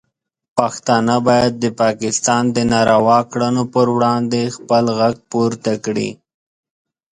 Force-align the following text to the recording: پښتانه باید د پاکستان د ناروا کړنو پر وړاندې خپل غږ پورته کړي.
پښتانه 0.57 1.15
باید 1.27 1.53
د 1.63 1.65
پاکستان 1.81 2.43
د 2.55 2.57
ناروا 2.73 3.19
کړنو 3.31 3.63
پر 3.73 3.87
وړاندې 3.95 4.41
خپل 4.55 4.83
غږ 4.99 5.15
پورته 5.31 5.73
کړي. 5.85 6.09